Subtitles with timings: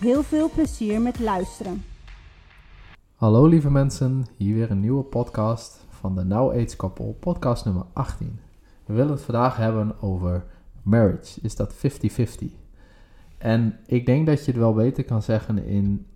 [0.00, 1.84] Heel veel plezier met luisteren.
[3.14, 7.84] Hallo lieve mensen, hier weer een nieuwe podcast van de Now Age Couple, podcast nummer
[7.92, 8.38] 18.
[8.86, 10.44] We willen het vandaag hebben over
[10.82, 11.40] marriage.
[11.42, 11.78] Is dat 50-50?
[13.38, 16.06] En ik denk dat je het wel beter kan zeggen in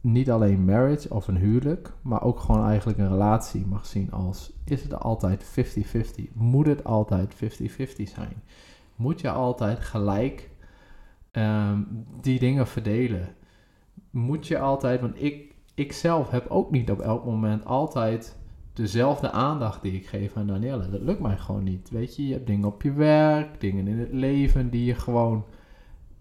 [0.00, 4.52] niet alleen marriage of een huwelijk, maar ook gewoon eigenlijk een relatie mag zien als:
[4.64, 6.32] is het altijd 50-50?
[6.32, 7.38] Moet het altijd 50-50
[8.14, 8.42] zijn?
[8.96, 10.50] Moet je altijd gelijk
[11.36, 11.82] ehm,
[12.20, 13.34] die dingen verdelen?
[14.10, 18.36] Moet je altijd, want ik, ik zelf heb ook niet op elk moment altijd
[18.72, 20.90] dezelfde aandacht die ik geef aan Danielle.
[20.90, 21.90] Dat lukt mij gewoon niet.
[21.90, 25.44] Weet je, je hebt dingen op je werk, dingen in het leven die je gewoon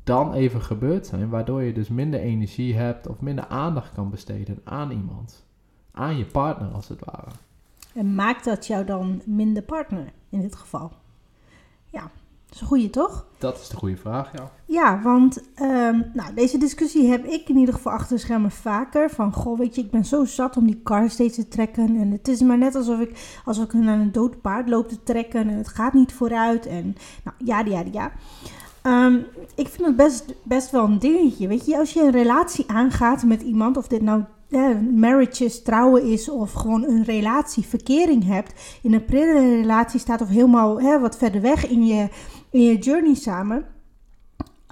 [0.04, 4.60] dan even gebeurd zijn, waardoor je dus minder energie hebt of minder aandacht kan besteden
[4.64, 5.46] aan iemand.
[5.92, 7.32] Aan je partner als het ware.
[7.94, 10.92] En maakt dat jou dan minder partner in dit geval?
[11.86, 12.12] Ja,
[12.56, 13.26] is een goede toch?
[13.38, 14.52] Dat is de goede vraag, ja.
[14.66, 19.10] Ja, want ehm, nou, deze discussie heb ik in ieder geval achter de schermen vaker.
[19.10, 21.96] Van, goh, weet je, ik ben zo zat om die car steeds te trekken.
[21.96, 25.04] En het is maar net alsof ik, alsof ik naar een dood paard loop te
[25.04, 25.50] trekken.
[25.50, 26.66] En het gaat niet vooruit.
[26.66, 28.12] En nou, ja, ja, ja.
[28.82, 29.16] Ehm,
[29.56, 31.48] ik vind het best, best wel een dingetje.
[31.48, 34.24] Weet je, als je een relatie aangaat met iemand, of dit nou
[34.94, 40.28] marriages, trouwen is, of gewoon een relatie, verkering hebt, in een prille relatie staat of
[40.28, 42.08] helemaal hè, wat verder weg in je,
[42.56, 43.66] in je journey samen.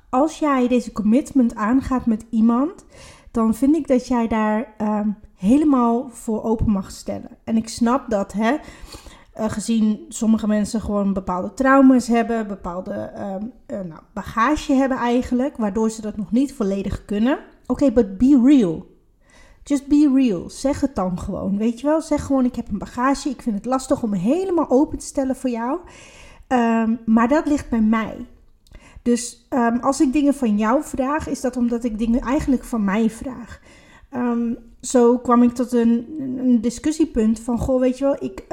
[0.10, 2.86] Als jij deze commitment aangaat met iemand,
[3.32, 7.30] dan vind ik dat jij daar ehm, helemaal voor open mag stellen.
[7.44, 8.56] En ik snap dat, hè.
[9.40, 15.58] Uh, gezien sommige mensen gewoon bepaalde trauma's hebben, bepaalde um, uh, nou, bagage hebben eigenlijk,
[15.58, 17.40] waardoor ze dat nog niet volledig kunnen.
[17.66, 18.86] Oké, but be real.
[19.64, 20.50] Just be real.
[20.50, 21.58] Zeg het dan gewoon.
[21.58, 22.02] Weet je wel?
[22.02, 23.30] Zeg gewoon: Ik heb een bagage.
[23.30, 25.80] Ik vind het lastig om me helemaal open te stellen voor jou.
[26.48, 28.26] Um, maar dat ligt bij mij.
[29.02, 32.84] Dus um, als ik dingen van jou vraag, is dat omdat ik dingen eigenlijk van
[32.84, 33.62] mij vraag.
[34.82, 38.46] zo kwam ik tot een, een, discussiepunt van: Goh, weet je wel, ik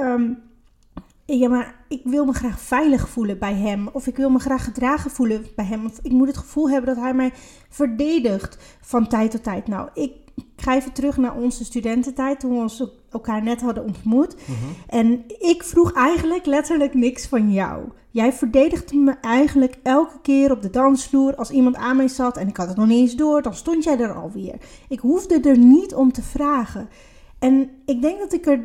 [1.38, 3.88] ja, maar ik wil me graag veilig voelen bij hem.
[3.92, 5.86] Of ik wil me graag gedragen voelen bij hem.
[5.86, 7.32] Of ik moet het gevoel hebben dat hij mij
[7.68, 9.68] verdedigt van tijd tot tijd.
[9.68, 10.12] Nou, ik
[10.56, 14.34] ga even terug naar onze studententijd toen we ons elkaar net hadden ontmoet.
[14.34, 14.54] Mhm.
[14.86, 17.88] En ik vroeg eigenlijk letterlijk niks van jou.
[18.10, 22.48] Jij verdedigde me eigenlijk elke keer op de dansvloer als iemand aan mij zat en
[22.48, 24.54] ik had het nog niet eens door, dan stond jij er alweer.
[24.88, 26.88] Ik hoefde er niet om te vragen.
[27.38, 28.60] En ik denk dat ik er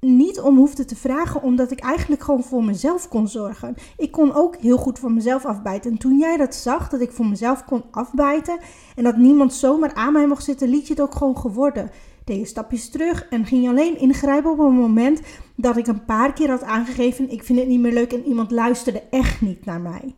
[0.00, 3.74] niet om hoefde te vragen, omdat ik eigenlijk gewoon voor mezelf kon zorgen.
[3.96, 5.90] Ik kon ook heel goed voor mezelf afbijten.
[5.90, 8.58] En toen jij dat zag, dat ik voor mezelf kon afbijten
[8.96, 11.90] en dat niemand zomaar aan mij mocht zitten, liet je het ook gewoon geworden.
[12.24, 15.20] Deed je stapjes terug en ging je alleen ingrijpen op een moment
[15.56, 18.50] dat ik een paar keer had aangegeven: ik vind het niet meer leuk en iemand
[18.50, 20.14] luisterde echt niet naar mij.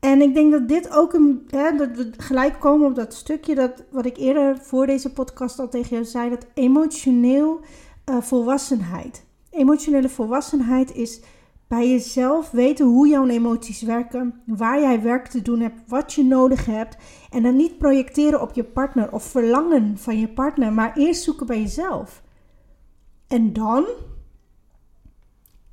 [0.00, 1.46] En ik denk dat dit ook een.
[1.48, 5.58] Hè, dat we gelijk komen op dat stukje dat wat ik eerder voor deze podcast
[5.58, 7.60] al tegen jou zei: dat emotioneel
[8.10, 9.26] uh, volwassenheid.
[9.50, 11.20] Emotionele volwassenheid is
[11.72, 16.24] bij jezelf weten hoe jouw emoties werken, waar jij werk te doen hebt, wat je
[16.24, 16.96] nodig hebt.
[17.30, 21.46] En dan niet projecteren op je partner of verlangen van je partner, maar eerst zoeken
[21.46, 22.22] bij jezelf.
[23.26, 23.86] En dan,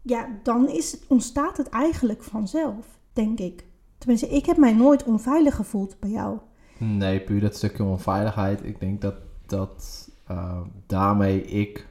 [0.01, 3.65] ja, dan is, ontstaat het eigenlijk vanzelf, denk ik.
[3.97, 6.37] Tenminste, ik heb mij nooit onveilig gevoeld bij jou.
[6.77, 8.63] Nee, puur dat stukje onveiligheid.
[8.63, 11.87] Ik denk dat, dat uh, daarmee ik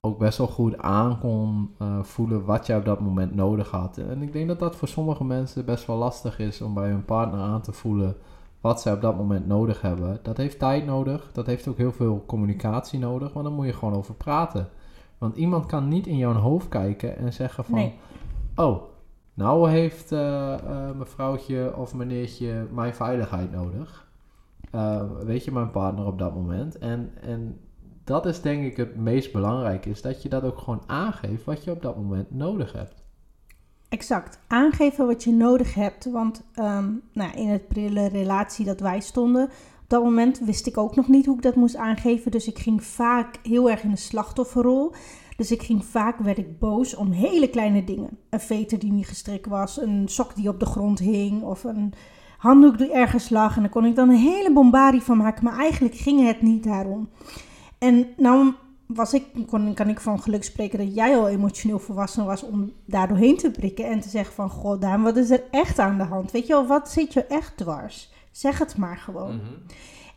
[0.00, 3.98] ook best wel goed aan kon uh, voelen wat je op dat moment nodig had.
[3.98, 7.04] En ik denk dat dat voor sommige mensen best wel lastig is om bij hun
[7.04, 8.16] partner aan te voelen
[8.60, 10.18] wat zij op dat moment nodig hebben.
[10.22, 13.72] Dat heeft tijd nodig, dat heeft ook heel veel communicatie nodig, maar dan moet je
[13.72, 14.68] gewoon over praten.
[15.18, 17.94] Want iemand kan niet in jouw hoofd kijken en zeggen van, nee.
[18.54, 18.82] oh,
[19.34, 24.06] nou heeft uh, uh, mevrouwtje of meneertje mijn veiligheid nodig.
[25.24, 26.78] weet je, mijn partner op dat moment.
[26.78, 27.58] En, en
[28.08, 31.64] dat is denk ik het meest belangrijke, is dat je dat ook gewoon aangeeft wat
[31.64, 32.94] je op dat moment nodig hebt.
[33.88, 36.10] Exact, aangeven wat je nodig hebt.
[36.10, 39.44] Want um, nou, in het prille relatie dat wij stonden,
[39.82, 42.30] op dat moment wist ik ook nog niet hoe ik dat moest aangeven.
[42.30, 44.92] Dus ik ging vaak heel erg in de slachtofferrol.
[45.36, 48.18] Dus ik ging vaak, werd ik boos om hele kleine dingen.
[48.30, 51.92] Een veter die niet gestrikt was, een sok die op de grond hing of een
[52.38, 53.56] handdoek die ergens lag.
[53.56, 55.44] En daar kon ik dan een hele bombardie van maken.
[55.44, 57.08] Maar eigenlijk ging het niet daarom.
[57.78, 58.52] En nou
[58.86, 62.72] was ik, kon, kan ik van geluk spreken dat jij al emotioneel volwassen was om
[62.84, 63.84] daar doorheen te prikken.
[63.84, 66.30] En te zeggen van, god Daan, wat is er echt aan de hand?
[66.30, 68.12] Weet je wel, wat zit je echt dwars?
[68.30, 69.36] Zeg het maar gewoon.
[69.36, 69.44] Mhm.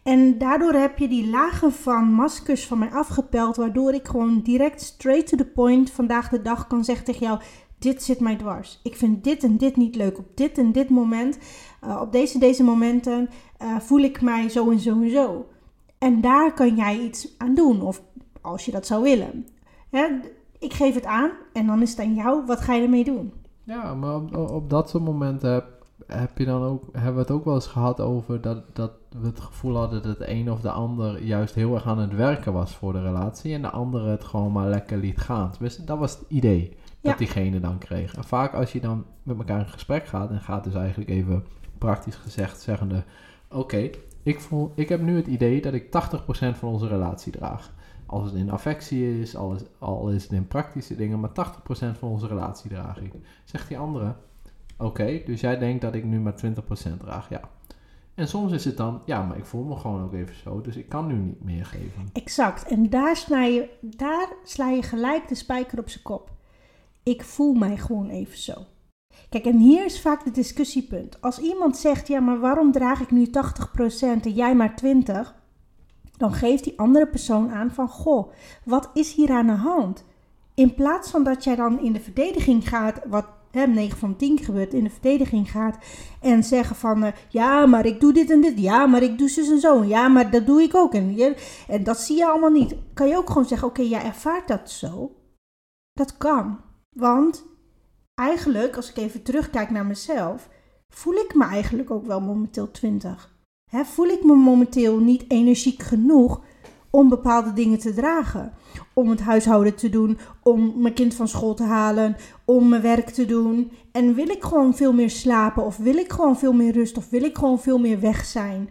[0.03, 4.81] En daardoor heb je die lagen van maskers van mij afgepeld, waardoor ik gewoon direct
[4.81, 7.39] straight to the point vandaag de dag kan zeggen tegen jou:
[7.79, 8.79] dit zit mij dwars.
[8.83, 11.37] Ik vind dit en dit niet leuk op dit en dit moment.
[11.85, 13.29] Uh, op deze deze momenten
[13.61, 15.45] uh, voel ik mij zo en zo en zo.
[16.01, 18.01] En daar kan jij iets aan doen, of
[18.41, 19.47] als je dat zou willen.
[19.89, 20.07] Hè,
[20.59, 23.33] ik geef het aan en dan is het aan jou, wat ga je ermee doen?
[23.63, 25.65] Ja, maar op, op dat soort momenten heb,
[26.07, 29.27] heb je dan ook, hebben we het ook wel eens gehad over dat, dat we
[29.27, 32.53] het gevoel hadden dat de een of de ander juist heel erg aan het werken
[32.53, 35.51] was voor de relatie en de andere het gewoon maar lekker liet gaan.
[35.59, 38.15] Dus dat was het idee dat diegene dan kreeg.
[38.15, 41.45] En vaak als je dan met elkaar in gesprek gaat en gaat dus eigenlijk even
[41.77, 43.03] praktisch gezegd zeggende,
[43.49, 43.89] oké,
[44.23, 45.89] ik, voel, ik heb nu het idee dat ik 80%
[46.29, 47.73] van onze relatie draag.
[48.05, 49.61] Als het in affectie is, al is,
[50.15, 51.33] is het in praktische dingen, maar 80%
[51.73, 53.13] van onze relatie draag ik.
[53.43, 54.15] Zegt die andere,
[54.77, 57.41] oké, dus jij denkt dat ik nu maar 20% draag, ja.
[58.15, 60.75] En soms is het dan, ja, maar ik voel me gewoon ook even zo, dus
[60.75, 62.09] ik kan nu niet meer geven.
[62.13, 66.31] Exact, en daar sla je, daar sla je gelijk de spijker op zijn kop.
[67.03, 68.53] Ik voel mij gewoon even zo.
[69.29, 71.21] Kijk, en hier is vaak het discussiepunt.
[71.21, 73.31] Als iemand zegt, ja, maar waarom draag ik nu 80%
[74.01, 75.39] en jij maar 20%?
[76.17, 78.31] Dan geeft die andere persoon aan van, goh,
[78.65, 80.05] wat is hier aan de hand?
[80.53, 84.37] In plaats van dat jij dan in de verdediging gaat, wat hè, 9 van 10
[84.37, 85.77] gebeurt, in de verdediging gaat
[86.21, 89.29] en zeggen van, uh, ja, maar ik doe dit en dit, ja, maar ik doe
[89.29, 90.93] zus en zo, ja, maar dat doe ik ook.
[90.93, 91.35] En,
[91.67, 92.75] en dat zie je allemaal niet.
[92.93, 95.15] Kan je ook gewoon zeggen, oké, jij ervaart dat zo.
[95.93, 96.59] Dat kan.
[96.89, 97.45] Want
[98.21, 100.49] eigenlijk, als ik even terugkijk naar mezelf,
[100.89, 103.33] voel ik me eigenlijk ook wel momenteel 20.
[103.69, 106.41] He, voel ik me momenteel niet energiek genoeg
[106.89, 108.53] om bepaalde dingen te dragen.
[108.93, 112.15] Om het huishouden te doen, om mijn kind van school te halen,
[112.45, 113.71] om mijn werk te doen.
[113.91, 117.09] En wil ik gewoon veel meer slapen, of wil ik gewoon veel meer rust, of
[117.09, 118.69] wil ik gewoon veel meer weg zijn?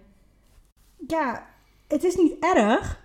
[1.07, 1.47] Ja,
[1.89, 3.05] het is niet erg,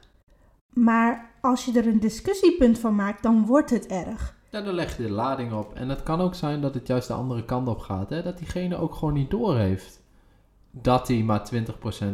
[0.74, 4.36] maar als je er een discussiepunt van maakt, dan wordt het erg.
[4.56, 5.74] Ja, dan leg je de lading op.
[5.74, 8.10] En het kan ook zijn dat het juist de andere kant op gaat.
[8.10, 8.22] Hè?
[8.22, 10.02] Dat diegene ook gewoon niet doorheeft
[10.72, 11.58] dat hij maar 20%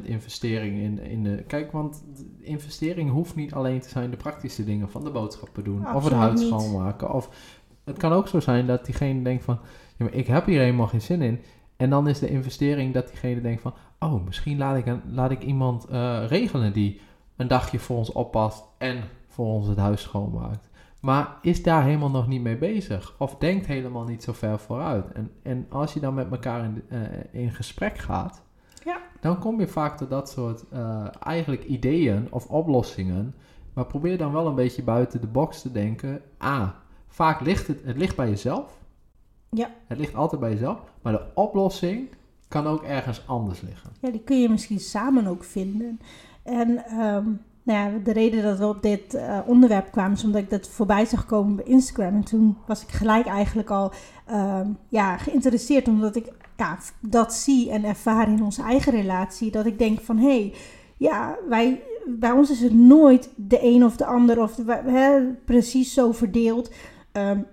[0.04, 1.44] investering in, in de...
[1.48, 2.04] Kijk, want
[2.40, 5.94] investering hoeft niet alleen te zijn de praktische dingen van de boodschappen doen.
[5.96, 7.14] of het huid schoonmaken.
[7.14, 7.30] Of
[7.84, 9.60] het kan ook zo zijn dat diegene denkt van...
[9.98, 11.42] Ja, maar ik heb hier helemaal geen zin in.
[11.78, 13.74] En dan is de investering dat diegene denkt van...
[14.00, 17.00] Oh, misschien laat ik, een, laat ik iemand uh, regelen die
[17.36, 20.70] een dagje voor ons oppast en voor ons het huis schoonmaakt.
[21.02, 23.16] Maar is daar helemaal nog niet mee bezig.
[23.18, 25.12] Of denkt helemaal niet zo ver vooruit.
[25.12, 27.00] En, en als je dan met elkaar in, uh,
[27.32, 28.42] in gesprek gaat,
[28.84, 29.02] ja.
[29.20, 33.36] dan kom je vaak tot dat soort uh, eigenlijk ideeën of oplossingen.
[33.74, 36.22] Maar probeer dan wel een beetje buiten de box te denken.
[36.38, 36.70] Ah,
[37.08, 38.80] vaak ligt het, het ligt bij jezelf.
[39.50, 39.70] Ja.
[39.88, 40.80] Het ligt altijd bij jezelf.
[41.02, 42.10] Maar de oplossing
[42.48, 43.90] kan ook ergens anders liggen.
[44.00, 46.00] Ja, die kun je misschien samen ook vinden.
[46.44, 50.42] En um, nou ja, de reden dat we op dit uh, onderwerp kwamen is omdat
[50.42, 52.16] ik dat voorbij zag komen bij Instagram.
[52.16, 53.92] En toen was ik gelijk eigenlijk al
[54.30, 54.60] uh,
[54.90, 59.52] ja, geïnteresseerd omdat ik ja, dat zie en ervaar in onze eigen relatie.
[59.52, 60.54] Dat ik denk van hé, hey,
[60.98, 65.94] ja, wij, bij ons is het nooit de een of de ander of hè, precies
[65.94, 66.72] zo verdeeld.
[67.12, 67.46] Um,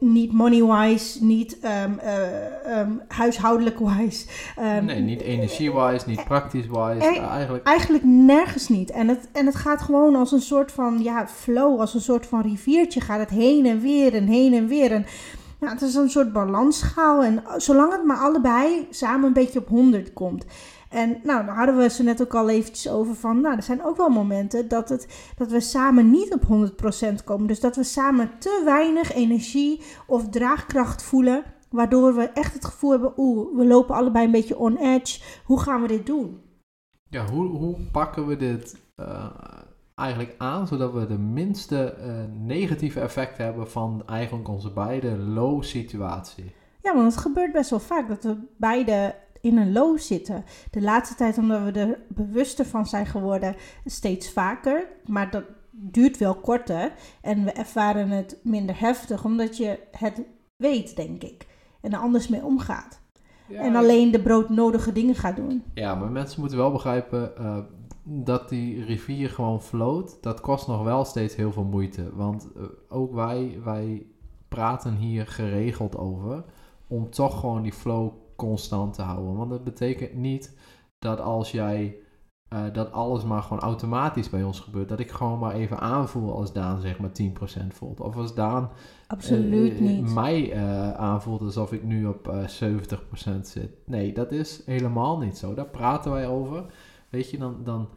[0.00, 4.26] niet money-wise, niet um, uh, um, huishoudelijk-wise.
[4.60, 7.06] Um, nee, niet energie-wise, niet praktisch-wise.
[7.06, 7.66] E eigenlijk...
[7.66, 8.90] eigenlijk nergens niet.
[8.90, 12.26] En het, en het gaat gewoon als een soort van ja, flow, als een soort
[12.26, 14.92] van riviertje gaat het heen en weer en heen en weer.
[14.92, 15.06] En
[15.60, 17.22] ja, het is een soort balansschaal.
[17.22, 20.44] En zolang het maar allebei samen een beetje op 100 komt.
[20.94, 23.84] En nou, daar hadden we ze net ook al eventjes over van, nou, er zijn
[23.84, 26.70] ook wel momenten dat, het, dat we samen niet op
[27.20, 27.46] 100% komen.
[27.46, 32.90] Dus dat we samen te weinig energie of draagkracht voelen, waardoor we echt het gevoel
[32.90, 35.20] hebben, oeh, we lopen allebei een beetje on edge.
[35.44, 36.40] Hoe gaan we dit doen?
[37.08, 39.30] Ja, hoe, hoe pakken we dit uh,
[39.94, 42.12] eigenlijk aan, zodat we de minste uh,
[42.46, 46.52] negatieve effecten hebben van eigenlijk onze beide low situatie?
[46.82, 50.44] Ja, want het gebeurt best wel vaak dat we beide in een low zitten.
[50.70, 54.86] De laatste tijd, omdat we er bewuster van zijn geworden, steeds vaker.
[55.06, 56.92] Maar dat duurt wel korter.
[57.20, 60.22] En we ervaren het minder heftig, omdat je het
[60.56, 61.46] weet, denk ik.
[61.80, 63.00] En er anders mee omgaat.
[63.48, 65.62] en alleen de broodnodige dingen gaat doen.
[65.74, 67.58] Ja, maar mensen moeten wel begrijpen uh,
[68.02, 70.18] dat die rivier gewoon floot.
[70.20, 72.14] Dat kost nog wel steeds heel veel moeite.
[72.14, 74.06] Want uh, ook wij, wij
[74.48, 76.44] praten hier geregeld over.
[76.86, 79.36] Om toch gewoon die flow constant te houden.
[79.36, 80.58] Want dat betekent niet
[80.98, 81.98] dat als jij
[82.48, 84.88] eh, dat alles maar gewoon automatisch bij ons gebeurt.
[84.88, 88.00] Dat ik gewoon maar even aanvoel als Daan zeg maar 10% voelt.
[88.00, 88.70] Of als Daan
[89.06, 90.14] Absoluut eh, niet.
[90.14, 93.70] mij eh, aanvoelt alsof ik nu op eh 70% zit.
[93.86, 95.54] Nee, dat is helemaal niet zo.
[95.54, 96.64] Daar praten wij over.
[97.10, 97.88] Weet je, dan, dan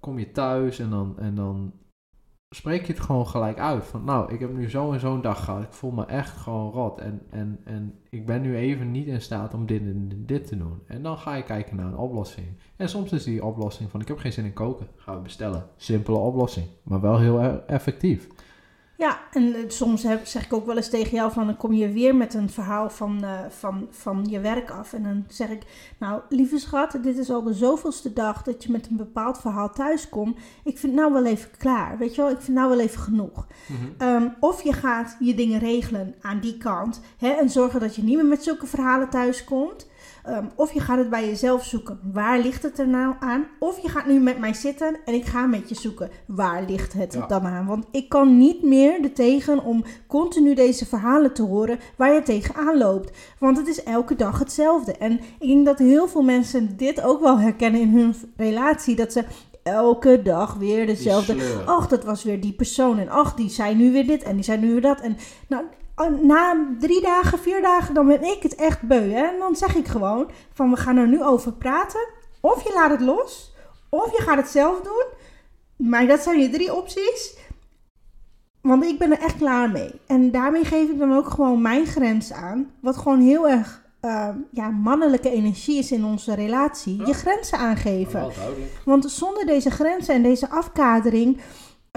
[0.00, 1.72] kom je thuis en dan, en dan
[2.50, 3.84] spreek je het gewoon gelijk uit.
[3.84, 5.62] Van nou, ik heb nu zo en zo'n dag gehad.
[5.62, 6.98] Ik voel me echt gewoon rot.
[6.98, 10.56] En, en, en ik ben nu even niet in staat om dit en dit te
[10.56, 10.82] doen.
[10.86, 12.46] En dan ga je kijken naar een oplossing.
[12.76, 14.86] En soms is die oplossing van ik heb geen zin in koken.
[14.96, 15.66] Gaan we bestellen.
[15.76, 16.66] Simpele oplossing.
[16.82, 18.28] Maar wel heel e- effectief.
[18.98, 21.72] Ja, en eh, soms heb, zeg ik ook wel eens tegen jou van dan kom
[21.72, 24.92] je weer met een verhaal van, eh, van, van je werk af.
[24.92, 25.62] En dan zeg ik,
[25.98, 29.72] nou lieve schat, dit is al de zoveelste dag dat je met een bepaald verhaal
[29.72, 30.36] thuiskomt.
[30.64, 33.00] Ik vind het nou wel even klaar, weet je wel, ik vind nou wel even
[33.00, 33.46] genoeg.
[33.98, 38.02] Ehm, of je gaat je dingen regelen aan die kant hè, en zorgen dat je
[38.02, 39.86] niet meer met zulke verhalen thuiskomt.
[40.24, 41.98] Ehm, of je gaat het bij jezelf zoeken.
[42.12, 43.46] Waar ligt het er nou aan?
[43.58, 46.10] Of je gaat nu met mij zitten en ik ga met je zoeken.
[46.26, 47.26] Waar ligt het Ja.
[47.26, 47.66] dan aan?
[47.66, 52.22] Want ik kan niet meer er tegen om continu deze verhalen te horen waar je
[52.22, 53.10] tegenaan loopt.
[53.38, 54.92] Want het is elke dag hetzelfde.
[54.92, 58.96] En ik denk dat heel veel mensen dit ook wel herkennen in hun relatie.
[58.96, 59.24] Dat ze
[59.62, 62.98] elke dag weer dezelfde ach, dat was weer die persoon.
[62.98, 65.00] En ach, die zei nu weer dit en die zei nu weer dat.
[65.00, 65.16] En
[65.48, 65.64] nou,
[66.22, 69.10] na drie dagen, vier dagen, dan ben ik het echt beu.
[69.10, 69.26] Hè?
[69.26, 72.06] En dan zeg ik gewoon van, we gaan er nu over praten.
[72.40, 73.54] Of je laat het los,
[73.88, 75.04] of je gaat het zelf doen.
[75.88, 77.36] Maar dat zijn je drie opties.
[78.60, 80.00] Want ik ben er echt klaar mee.
[80.06, 82.70] En daarmee geef ik dan ook gewoon mijn grens aan.
[82.80, 86.96] Wat gewoon heel erg eh, ja, mannelijke energie is in onze relatie.
[86.96, 87.06] Ja.
[87.06, 88.32] Je grenzen aangeven.
[88.84, 91.40] Want zonder deze grenzen en deze afkadering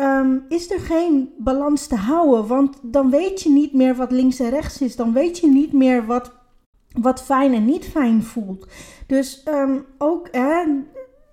[0.01, 2.48] ehm, is er geen balans te houden.
[2.48, 4.96] Want dan weet je niet meer wat links en rechts is.
[4.96, 6.31] Dan weet je niet meer wat,
[7.01, 8.67] wat fijn en niet fijn voelt.
[9.08, 10.63] Dus ehm, ook, hè,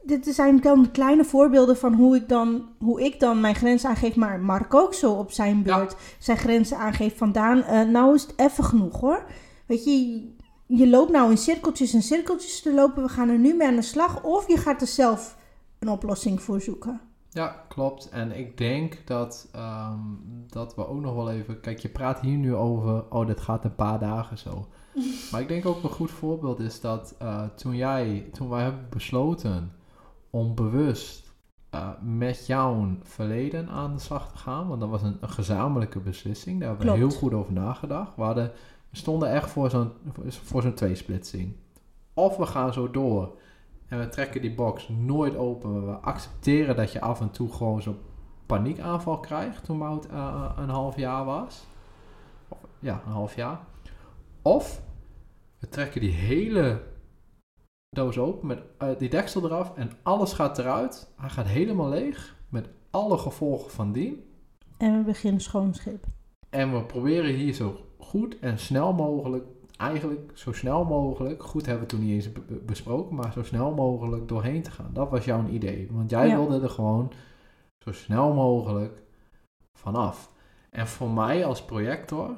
[0.02, 4.16] dit zijn dan kleine voorbeelden van hoe ik dan, hoe ik dan mijn grenzen aangeef.
[4.16, 7.16] Maar Mark ook zo op zijn beurt zijn grenzen aangeeft.
[7.16, 9.24] Van Daan, eh, nou is het even genoeg hoor.
[9.66, 10.26] Weet je,
[10.66, 13.02] je loopt nou in cirkeltjes en cirkeltjes te lopen.
[13.02, 14.24] We gaan er nu mee aan de slag.
[14.24, 15.36] Of je gaat er zelf
[15.78, 17.07] een oplossing voor zoeken.
[17.38, 18.08] Ja, klopt.
[18.08, 19.98] En ik denk dat, ehm,
[20.46, 21.60] dat we ook nog wel even...
[21.60, 23.04] Kijk, je praat hier nu over...
[23.10, 24.68] Oh, dit gaat een paar dagen zo.
[25.30, 28.28] Maar ik denk ook een goed voorbeeld is dat eh, toen jij...
[28.32, 29.72] Toen wij hebben besloten
[30.30, 31.32] om bewust
[31.70, 34.68] eh, met jouw verleden aan de slag te gaan.
[34.68, 36.60] Want dat was een, een gezamenlijke beslissing.
[36.60, 38.16] Daar hebben we heel goed over nagedacht.
[38.16, 38.52] We, hadden,
[38.90, 39.92] we stonden echt voor zo'n,
[40.28, 41.56] voor zo'n tweesplitsing.
[42.14, 43.36] Of we gaan zo door
[43.88, 45.86] en we trekken die box nooit open.
[45.86, 47.98] We accepteren dat je af en toe gewoon zo'n
[48.46, 51.66] paniekaanval krijgt toen Mout eh, een half jaar was.
[52.48, 53.60] Of, ja, een half jaar.
[54.42, 54.82] Of
[55.58, 56.82] we trekken die hele
[57.90, 61.12] doos open met eh, die deksel eraf en alles gaat eruit.
[61.16, 64.24] Hij gaat helemaal leeg met alle gevolgen van dien.
[64.76, 66.04] En we beginnen schoonschip.
[66.50, 69.44] En we proberen hier zo goed en snel mogelijk,
[69.78, 73.42] eigenlijk zo snel mogelijk, goed hebben we toen niet eens be- be- besproken, maar zo
[73.42, 74.90] snel mogelijk doorheen te gaan.
[74.92, 75.88] Dat was jouw idee.
[75.92, 76.36] Want jij Ja.
[76.36, 77.12] wilde er gewoon
[77.84, 79.02] zo snel mogelijk
[79.78, 80.32] vanaf.
[80.70, 82.36] En voor mij als projector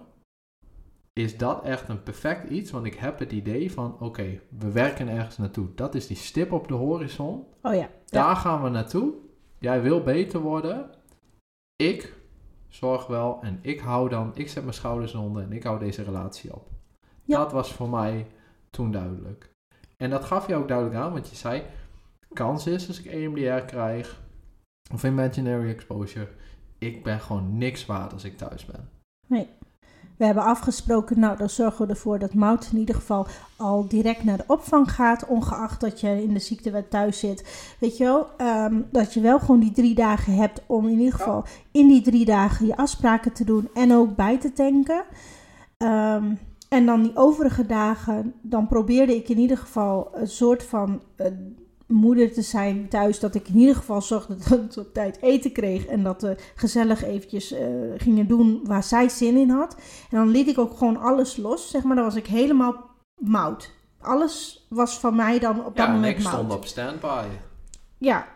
[1.13, 5.09] is dat echt een perfect iets, want ik heb het idee van, oké, we werken
[5.09, 5.69] ergens naartoe.
[5.75, 7.45] Dat is die stip op de horizon.
[7.63, 7.89] Oh ja.
[8.07, 9.15] Daar gaan we naartoe.
[9.59, 10.91] Jij wil beter worden.
[11.77, 12.15] Ik
[12.69, 16.03] zorg wel en ik hou dan, ik zet mijn schouders onder en ik hou deze
[16.03, 16.69] relatie op.
[17.31, 17.39] Ja.
[17.39, 18.27] Dat was voor mij
[18.71, 19.51] toen duidelijk.
[19.97, 21.63] En dat gaf je ook duidelijk aan, want je zei,
[22.33, 24.21] kans is als ik EMDR krijg
[24.93, 26.29] of imaginary exposure,
[26.79, 28.89] ik ben gewoon niks waard als ik thuis ben.
[30.21, 34.25] We hebben afgesproken, nou dan zorgen we ervoor dat Mout in ieder geval al direct
[34.25, 35.27] naar de opvang gaat.
[35.27, 37.75] Ongeacht dat je in de ziektewet thuis zit.
[37.79, 41.13] Weet je wel, ehm, dat je wel gewoon die drie dagen hebt om in ieder
[41.13, 45.05] geval in die drie dagen je afspraken te doen en ook bij te tanken.
[45.77, 46.35] Ehm,
[46.71, 51.27] en dan die overige dagen, dan probeerde ik in ieder geval een soort van eh,
[51.87, 53.21] moeder te zijn thuis.
[53.21, 55.87] Dat ik in ieder geval zorgde dat ze op tijd eten kreeg.
[55.87, 59.75] En dat we gezellig eventjes eh, gingen doen waar zij zin in had.
[60.11, 61.71] En dan liet ik ook gewoon alles los.
[61.71, 62.75] Zeg maar, dan was ik helemaal
[63.19, 63.71] mout.
[64.01, 66.35] Alles was van mij dan op dat Ja, en moment ik mout.
[66.35, 67.25] stond op standby.
[67.99, 68.27] Ja,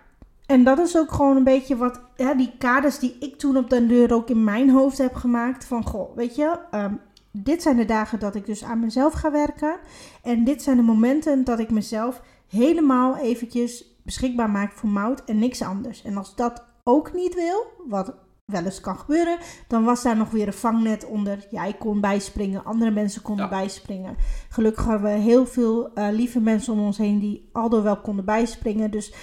[0.46, 3.70] en dat is ook gewoon een beetje wat, ja, die kaders die ik toen op
[3.70, 5.64] den deur ook in mijn hoofd heb gemaakt.
[5.64, 6.94] Van, goh, weet je, ehm,
[7.36, 9.76] dit zijn de dagen dat ik dus aan mezelf ga werken.
[10.22, 15.38] En dit zijn de momenten dat ik mezelf helemaal eventjes beschikbaar maak voor mout en
[15.38, 16.02] niks anders.
[16.02, 18.14] En als dat ook niet wil, wat
[18.44, 19.38] wel eens kan gebeuren,
[19.68, 21.46] dan was daar nog weer een vangnet onder.
[21.50, 23.50] Jij kon bijspringen, andere mensen konden Ja.
[23.50, 24.16] bijspringen.
[24.48, 28.24] Gelukkig hadden we heel veel eh, lieve mensen om ons heen die aldoor wel konden
[28.24, 28.90] bijspringen.
[28.90, 29.14] Dus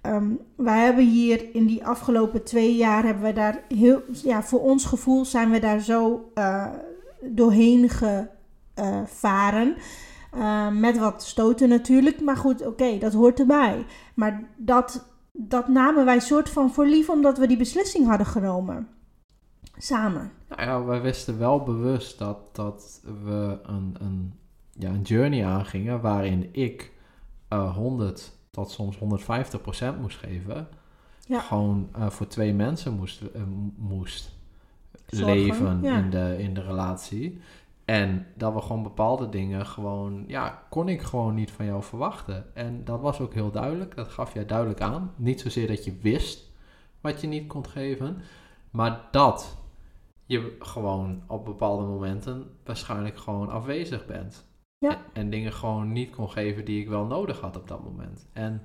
[0.00, 4.60] ehm, wij hebben hier in die afgelopen twee jaar, hebben we daar heel, ja, voor
[4.60, 6.66] ons gevoel zijn we daar zo eh,
[7.22, 7.88] doorheen
[8.74, 9.76] gevaren.
[10.32, 13.86] Eh, met wat stoten natuurlijk, maar goed, oké, dat hoort erbij.
[14.14, 18.88] Maar dat, dat namen wij soort van voor lief omdat we die beslissing hadden genomen.
[19.76, 20.32] Samen.
[20.48, 24.34] Nou ja, wij wisten wel bewust dat, dat we een, een,
[24.72, 26.92] ja, een journey aangingen waarin ik
[27.48, 30.68] eh 100 tot soms 150 procent moest geven.
[31.26, 31.40] Ja.
[31.40, 33.42] Gewoon eh, voor twee mensen moest, eh,
[33.76, 34.38] moest
[35.10, 35.98] Zorgen, leven ja.
[35.98, 37.40] in, de, in de relatie.
[37.84, 42.54] En dat we gewoon bepaalde dingen gewoon, ja, kon ik gewoon niet van jou verwachten.
[42.54, 43.96] En dat was ook heel duidelijk.
[43.96, 45.12] Dat gaf jij duidelijk aan.
[45.16, 46.50] Niet zozeer dat je wist
[47.00, 48.22] wat je niet kon geven,
[48.70, 49.58] maar dat
[50.26, 54.48] je gewoon op bepaalde momenten waarschijnlijk gewoon afwezig bent.
[54.78, 54.90] Ja.
[54.90, 58.28] En, en dingen gewoon niet kon geven die ik wel nodig had op dat moment.
[58.32, 58.62] En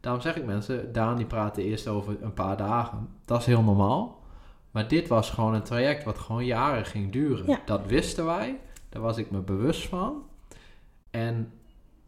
[0.00, 3.08] daarom zeg ik mensen, Daan die praatte eerst over een paar dagen.
[3.24, 4.24] Dat is heel normaal.
[4.76, 7.46] Maar dit was gewoon een traject wat gewoon jaren ging duren.
[7.46, 7.60] Ja.
[7.64, 8.58] Dat wisten wij.
[8.88, 10.22] Daar was ik me bewust van.
[11.10, 11.52] En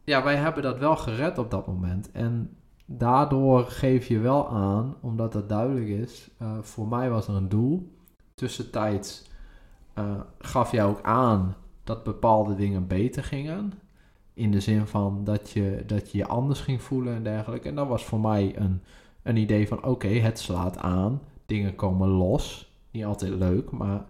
[0.03, 2.11] ja, wij hebben dat wel gered op dat moment.
[2.11, 7.35] En daardoor geef je wel aan, omdat het duidelijk is, eh, voor mij was er
[7.35, 7.95] een doel.
[8.33, 9.23] Tussentijds
[9.93, 13.73] eh, gaf jij ook aan dat bepaalde dingen beter gingen.
[14.33, 17.69] In de zin van dat je dat je, je anders ging voelen en dergelijke.
[17.69, 18.81] En dat was voor mij een,
[19.23, 21.21] een idee van oké, het slaat aan.
[21.49, 22.73] Dingen komen los.
[22.91, 24.05] Niet altijd leuk, maar...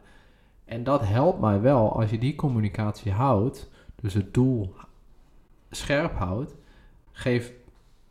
[0.65, 3.69] En dat helpt mij wel als je die communicatie houdt.
[4.01, 4.74] Dus het doel
[5.69, 6.55] scherp houdt.
[7.12, 7.51] Geeft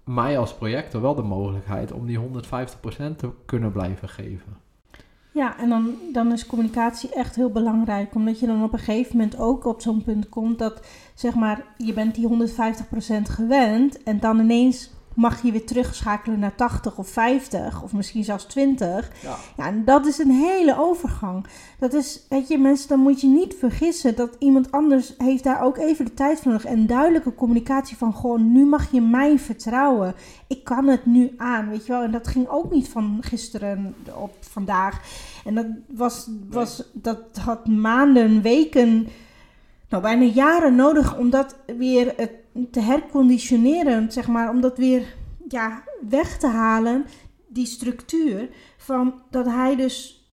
[0.04, 2.20] mij als projector wel de mogelijkheid om die 150%
[3.16, 4.56] te kunnen blijven geven.
[5.32, 8.14] Ja, en dan, dan is communicatie echt heel belangrijk.
[8.14, 11.64] Omdat je dan op een gegeven moment ook op zo'n punt komt dat, zeg maar,
[11.76, 14.02] je bent die 150% gewend.
[14.02, 19.10] En dan ineens mag je weer terugschakelen naar 80 of 50 of misschien zelfs 20.
[19.22, 19.36] Ja.
[19.56, 21.46] Ja, en dat is een hele overgang.
[21.78, 25.62] Dat is, weet je, mensen, dan moet je niet vergissen dat iemand anders heeft daar
[25.62, 26.66] ook even de tijd voor nodig.
[26.66, 30.14] En duidelijke communicatie van gewoon, nu mag je mij vertrouwen.
[30.46, 32.02] Ik kan het nu aan, weet je wel.
[32.02, 35.00] En dat ging ook niet van gisteren op vandaag.
[35.44, 39.08] En dat was, was dat had maanden, weken,
[39.88, 42.32] nou bijna jaren nodig om dat weer het,
[42.70, 44.50] te herconditioneren, zeg maar.
[44.50, 45.16] Om dat weer
[45.48, 47.04] ja, weg te halen,
[47.48, 48.48] die structuur.
[48.76, 50.26] Van dat hij dus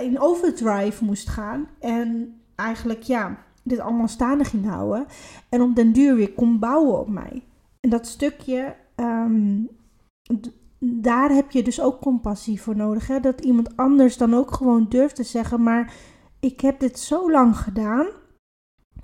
[0.00, 1.68] in overdrive moest gaan.
[1.80, 5.06] En eigenlijk, ja, dit allemaal staande ging houden.
[5.48, 7.42] En op den duur weer kon bouwen op mij.
[7.80, 9.62] En dat stukje, ehm,
[10.78, 13.06] daar heb je dus ook compassie voor nodig.
[13.06, 13.20] Hè?
[13.20, 15.92] Dat iemand anders dan ook gewoon durft te zeggen, maar
[16.40, 18.06] ik heb dit zo lang gedaan.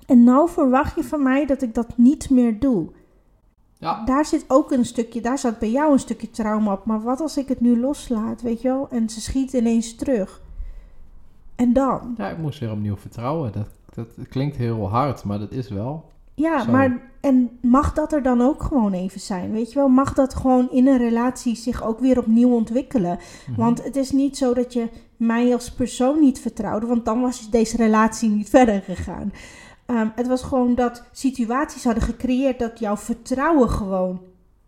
[0.05, 2.87] En nou verwacht je van mij dat ik dat niet meer doe.
[3.77, 4.03] Ja.
[4.05, 6.85] Daar zit ook een stukje, daar zat bij jou een stukje trauma op.
[6.85, 8.87] Maar wat als ik het nu loslaat, weet je wel?
[8.89, 10.41] En ze schiet ineens terug.
[11.55, 12.15] En dan?
[12.17, 13.51] Ja, ik moest weer opnieuw vertrouwen.
[13.51, 16.05] Dat, dat klinkt heel hard, maar dat is wel.
[16.33, 16.71] Ja, Zo.
[16.71, 19.51] maar en mag dat er dan ook gewoon even zijn?
[19.51, 23.19] Weet je wel, mag dat gewoon in een relatie zich ook weer opnieuw ontwikkelen?
[23.49, 23.59] Mhm.
[23.59, 27.49] Want het is niet zo dat je mij als persoon niet vertrouwde, want dan was
[27.49, 29.31] deze relatie niet verder gegaan.
[29.85, 34.21] Ehm, het was gewoon dat situaties hadden gecreëerd dat jouw vertrouwen gewoon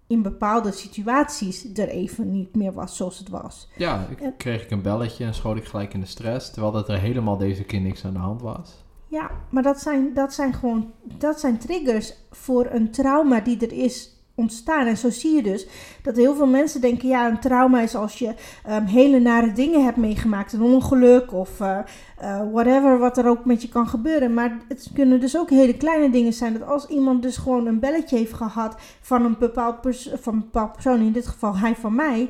[0.08, 3.70] in bepaalde situaties er even niet meer was zoals het was.
[3.78, 6.52] Ja, ik, En- kreeg ik een belletje en schoot ik gelijk in de stress.
[6.52, 8.86] Terwijl dat er helemaal deze keer niks aan de hand was.
[9.08, 13.72] Ja, maar dat zijn, dat zijn gewoon dat zijn triggers voor een trauma die er
[13.74, 14.88] is ontstaan.
[14.88, 15.68] En zo zie je dus
[16.02, 19.84] dat heel veel mensen denken: ja, een trauma is als je ehm, hele nare dingen
[19.84, 21.80] hebt meegemaakt, een ongeluk of eh,
[22.18, 24.34] eh, whatever wat er ook met je kan gebeuren.
[24.34, 26.54] Maar het kunnen dus ook hele kleine dingen zijn.
[26.54, 30.72] Dat als iemand dus gewoon een belletje heeft gehad van een bepaald, pers- van een
[30.72, 32.30] persoon, in dit geval hij van mij.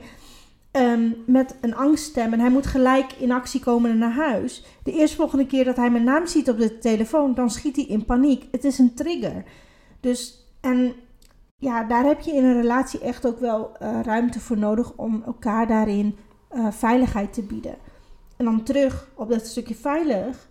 [0.72, 4.63] ehm, met een angststem en hij moet gelijk in actie komen en naar huis.
[4.84, 8.06] De eerstvolgende keer dat hij mijn naam ziet op de telefoon, dan schiet hij in
[8.06, 8.46] paniek.
[8.52, 9.43] Het is een trigger.
[10.00, 10.93] Dus, en
[11.60, 15.24] ja, daar heb je in een relatie echt ook wel eh, ruimte voor nodig om
[15.26, 16.15] elkaar daarin
[16.48, 17.76] eh, veiligheid te bieden.
[18.36, 20.50] En dan terug op dat stukje veilig.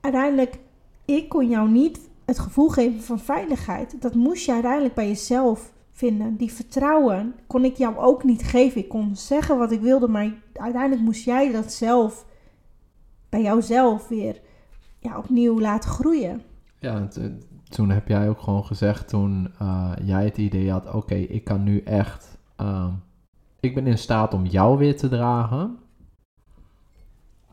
[0.00, 0.58] Uiteindelijk,
[1.04, 4.02] ik kon jou niet het gevoel geven van veiligheid.
[4.02, 6.36] Dat moest je uiteindelijk bij jezelf vinden.
[6.36, 8.80] Die vertrouwen kon ik jou ook niet geven.
[8.80, 12.26] Ik kon zeggen wat ik wilde, maar uiteindelijk moest jij dat zelf
[13.28, 14.40] bij jouzelf weer
[14.98, 16.42] ja, opnieuw laten groeien.
[16.80, 20.94] Ja, en t- toen heb jij ook gewoon gezegd, toen eh, jij het idee had,
[20.94, 22.92] oké, ik kan nu echt, ehm,
[23.60, 25.78] ik ben in staat om jou weer te dragen.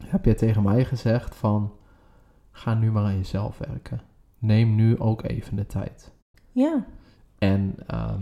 [0.06, 1.74] heb je tegen mij gezegd van,
[2.52, 4.02] ga nu maar aan jezelf werken.
[4.40, 6.12] Neem nu ook even de tijd.
[6.52, 6.86] Ja,
[7.38, 8.22] En ehm,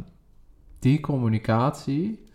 [0.80, 2.26] die communicatie,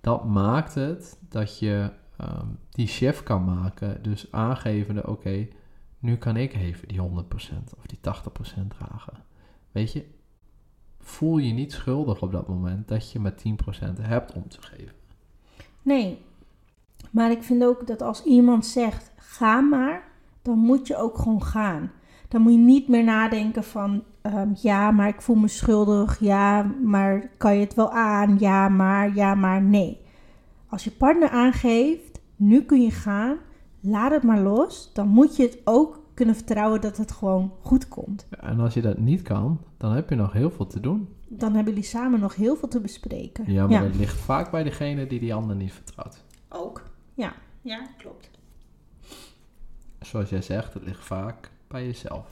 [0.00, 4.02] dat maakt het dat je ehm, die shift kan maken.
[4.02, 5.48] Dus aangevende, oké,
[5.98, 7.02] nu kan ik even die 100%
[7.76, 9.14] of die 80% dragen.
[9.72, 10.04] Weet je,
[11.00, 14.94] voel je niet schuldig op dat moment dat je met 10% hebt om te geven.
[15.82, 16.26] nee.
[17.10, 20.02] Maar ik vind ook dat als iemand zegt, ga maar,
[20.42, 21.90] dan moet je ook gewoon gaan.
[22.28, 26.20] Dan moet je niet meer nadenken van, ehm, ja, maar ik voel me schuldig.
[26.20, 28.38] Ja, maar kan je het wel aan?
[28.38, 30.00] Ja, maar, ja, maar, nee.
[30.68, 33.36] Als je partner aangeeft, nu kun je gaan,
[33.80, 34.90] laat het maar los.
[34.92, 38.26] Dan moet je het ook kunnen vertrouwen dat het gewoon goed komt.
[38.40, 41.08] En als je dat niet kan, dan heb je nog heel veel te doen.
[41.28, 43.52] Dan hebben jullie samen nog heel veel te bespreken.
[43.52, 46.24] Ja, maar dat ligt vaak bij degene die die ander niet vertrouwt.
[46.48, 46.82] ook.
[47.14, 48.30] Ja, ja, klopt.
[50.00, 52.26] Zoals jij zegt, het ligt vaak bij jezelf.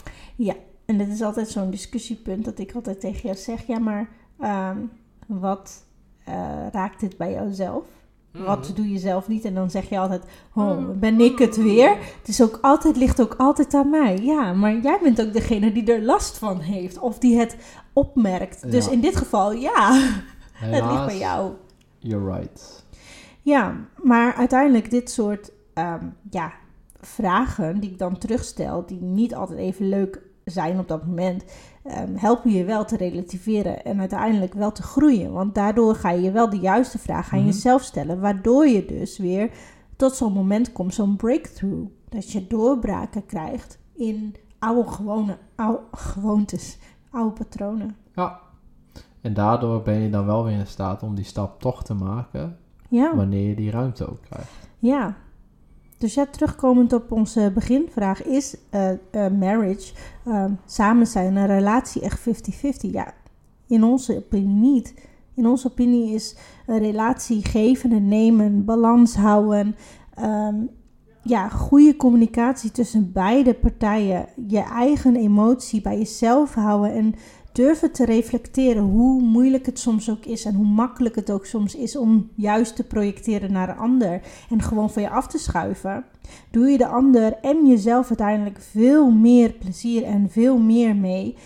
[0.86, 4.08] En dat is altijd zo'n discussiepunt dat ik altijd tegen jou zeg: ja, maar
[4.40, 4.78] ehm,
[5.26, 5.84] wat
[6.24, 7.84] eh, raakt dit bij jouzelf?
[8.44, 9.44] Wat doe je zelf niet?
[9.44, 10.22] En dan zeg je altijd:
[10.54, 11.88] Oh, ben ik het weer?
[11.90, 14.18] Het is ook altijd, ligt ook altijd aan mij.
[14.22, 17.56] Ja, maar jij bent ook degene die er last van heeft of die het
[17.92, 18.70] opmerkt.
[18.70, 18.90] Dus Ja.
[18.92, 19.92] in dit geval, ja,
[20.52, 21.52] het ligt bij jou.
[21.98, 22.84] You're right.
[23.42, 26.52] Ja, maar uiteindelijk dit soort ehm, ja,
[27.00, 30.20] vragen die ik dan terugstel, die niet altijd even leuk
[30.52, 31.44] zijn op dat moment,
[31.82, 35.32] ehm, helpen je wel te relativeren en uiteindelijk wel te groeien.
[35.32, 37.46] Want daardoor ga je wel de juiste vraag aan Mhm.
[37.48, 39.50] jezelf stellen, waardoor je dus weer
[39.96, 41.86] tot zo'n moment komt, zo'n breakthrough.
[42.08, 46.78] Dat je doorbraken krijgt in oude gewone, oude gewoontes,
[47.10, 47.96] oude patronen.
[48.14, 48.40] Ja.
[49.20, 52.56] En daardoor ben je dan wel weer in staat om die stap toch te maken,
[52.88, 53.16] Ja.
[53.16, 54.50] wanneer je die ruimte ook krijgt.
[54.78, 55.16] Ja.
[55.98, 59.92] Dus ja, terugkomend op onze beginvraag, is eh, eh, marriage,
[60.24, 62.90] ehm, samen zijn, een relatie echt 50-50?
[62.92, 63.14] Ja,
[63.66, 64.94] in onze opinie niet.
[65.34, 69.76] In onze opinie is een relatie geven en nemen, balans houden,
[70.14, 70.56] ehm,
[71.22, 77.14] ja, goede communicatie tussen beide partijen, je eigen emotie bij jezelf houden en
[77.56, 81.74] durven te reflecteren hoe moeilijk het soms ook is en hoe makkelijk het ook soms
[81.74, 86.04] is om juist te projecteren naar een ander en gewoon van je af te schuiven,
[86.50, 91.36] doe je de ander en jezelf uiteindelijk veel meer plezier en veel meer mee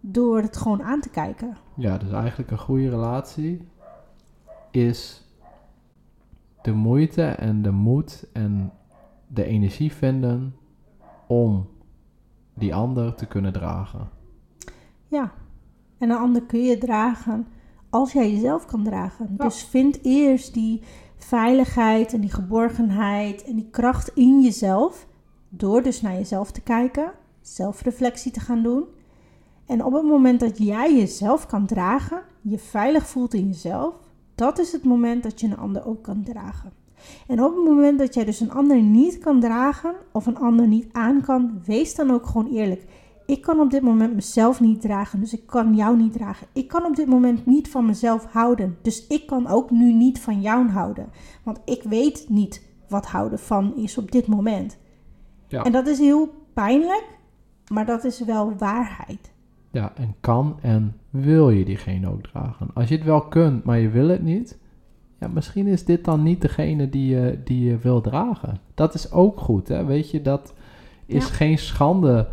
[0.00, 1.56] door het gewoon aan te kijken.
[1.74, 3.68] Ja, dus eigenlijk een goede relatie
[4.70, 5.26] is
[6.62, 8.72] de moeite en de moed en
[9.26, 10.56] de energie vinden
[11.26, 11.68] om
[12.54, 14.08] die ander te kunnen dragen.
[15.08, 15.32] Ja,
[16.02, 17.46] en een ander kun je dragen
[17.90, 19.34] als jij jezelf kan dragen.
[19.38, 19.44] Ja.
[19.44, 20.82] Dus vind eerst die
[21.16, 25.06] veiligheid en die geborgenheid en die kracht in jezelf.
[25.48, 28.84] Door dus naar jezelf te kijken, zelfreflectie te gaan doen.
[29.66, 33.94] En op het moment dat jij jezelf kan dragen, je veilig voelt in jezelf,
[34.34, 36.72] dat is het moment dat je een ander ook kan dragen.
[37.26, 40.66] En op het moment dat jij dus een ander niet kan dragen of een ander
[40.66, 42.84] niet aan kan, wees dan ook gewoon eerlijk.
[43.32, 46.46] Ik kan op dit moment mezelf niet dragen, dus ik kan jou niet dragen.
[46.52, 50.20] Ik kan op dit moment niet van mezelf houden, dus ik kan ook nu niet
[50.20, 51.08] van jou houden.
[51.42, 54.78] Want ik weet niet wat houden van is op dit moment.
[55.48, 55.64] Ja.
[55.64, 57.04] En dat is heel pijnlijk,
[57.72, 59.32] maar dat is wel waarheid.
[59.70, 62.70] Ja, en kan en wil je diegene ook dragen?
[62.74, 64.58] Als je het wel kunt, maar je wil het niet,
[65.20, 68.60] ja, misschien is dit dan niet degene die je, die je wil dragen.
[68.74, 69.84] Dat is ook goed, hè?
[69.84, 70.54] Weet je, dat
[71.06, 71.34] is Ja.
[71.34, 72.28] geen schande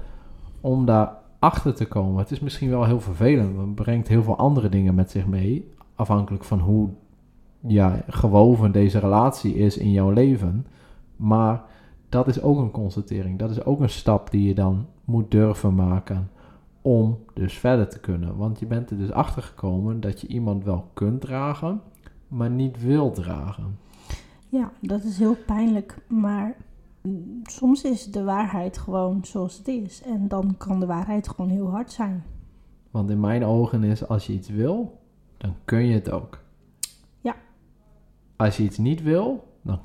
[0.61, 2.19] om daar achter te komen.
[2.19, 5.71] Het is misschien wel heel vervelend, het brengt heel veel andere dingen met zich mee,
[5.95, 6.89] afhankelijk van hoe
[7.59, 10.65] ja, gewoven deze relatie is in jouw leven.
[11.15, 11.61] Maar
[12.09, 13.39] dat is ook een constatering.
[13.39, 16.29] Dat is ook een stap die je dan moet durven maken
[16.81, 18.37] om dus verder te kunnen.
[18.37, 21.81] Want je bent er dus achter gekomen dat je iemand wel kunt dragen,
[22.27, 23.77] maar niet wil dragen.
[24.49, 26.55] Ja, dat is heel pijnlijk, maar
[27.43, 30.01] soms is de waarheid gewoon zoals het is.
[30.01, 32.23] En dan kan de waarheid gewoon heel hard zijn.
[32.91, 34.99] Want in mijn ogen is als je iets wil,
[35.38, 36.39] dan kun je het ook.
[37.21, 37.35] Ja.
[38.35, 39.79] Als je iets niet wil, dan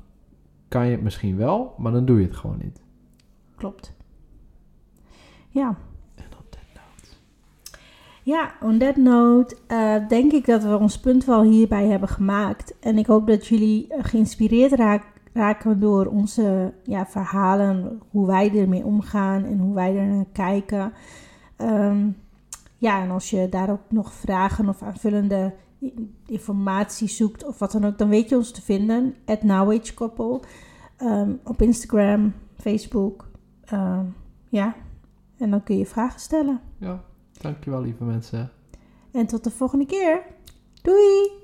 [0.68, 2.83] kan je het misschien wel, maar dan doe je het gewoon niet.
[3.57, 3.92] Klopt.
[5.48, 5.77] Ja,
[6.14, 7.16] En op that note.
[8.22, 12.79] Ja, on that note eh, denk ik dat we ons punt wel hierbij hebben gemaakt.
[12.79, 18.59] En ik hoop dat jullie eh, geïnspireerd raak- raken door onze ja, verhalen, hoe wij
[18.59, 20.92] ermee omgaan en hoe wij er naar kijken.
[21.57, 22.09] Ehm,
[22.79, 25.55] ja, en als je daarop nog vragen of aanvullende
[26.27, 29.14] informatie zoekt of wat dan ook, dan weet je ons te vinden.
[29.25, 30.40] At Now Age Couple.
[30.97, 33.27] Ehm, op Instagram, Facebook.
[33.64, 34.05] Ehm,
[34.49, 34.75] ja,
[35.38, 36.61] en dan kun je vragen stellen.
[36.79, 37.05] Ja,
[37.40, 38.51] dankjewel lieve mensen.
[39.12, 40.23] En tot de volgende keer.
[40.83, 41.43] Doei!